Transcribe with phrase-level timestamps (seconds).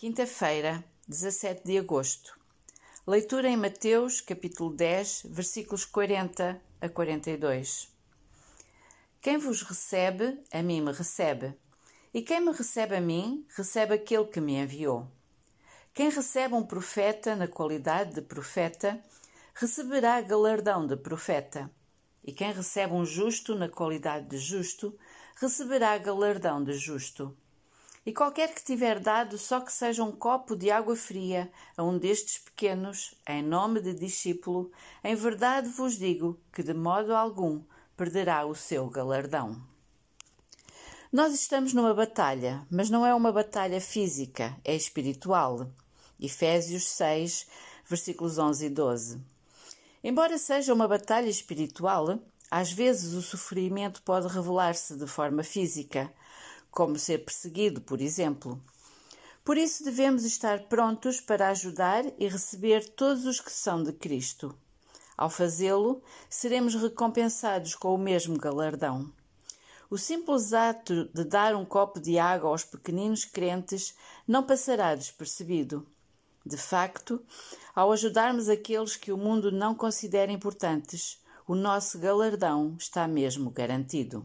[0.00, 2.34] Quinta-feira, 17 de agosto.
[3.06, 7.86] Leitura em Mateus, capítulo 10, versículos 40 a 42.
[9.20, 11.54] Quem vos recebe, a mim me recebe.
[12.14, 15.06] E quem me recebe a mim, recebe aquele que me enviou.
[15.92, 18.98] Quem recebe um profeta na qualidade de profeta,
[19.52, 21.70] receberá galardão de profeta.
[22.24, 24.98] E quem recebe um justo na qualidade de justo,
[25.36, 27.36] receberá galardão de justo.
[28.04, 31.98] E qualquer que tiver dado só que seja um copo de água fria a um
[31.98, 34.72] destes pequenos, em nome de discípulo,
[35.04, 37.62] em verdade vos digo que de modo algum
[37.96, 39.60] perderá o seu galardão.
[41.12, 45.70] Nós estamos numa batalha, mas não é uma batalha física, é espiritual.
[46.18, 47.46] Efésios 6,
[47.86, 49.20] versículos 11 e 12.
[50.02, 52.18] Embora seja uma batalha espiritual,
[52.50, 56.10] às vezes o sofrimento pode revelar-se de forma física,
[56.70, 58.62] como ser perseguido, por exemplo.
[59.44, 64.54] Por isso devemos estar prontos para ajudar e receber todos os que são de Cristo.
[65.16, 69.12] Ao fazê-lo, seremos recompensados com o mesmo galardão.
[69.90, 73.94] O simples ato de dar um copo de água aos pequeninos crentes
[74.26, 75.86] não passará despercebido.
[76.46, 77.20] De facto,
[77.74, 84.24] ao ajudarmos aqueles que o mundo não considera importantes, o nosso galardão está mesmo garantido.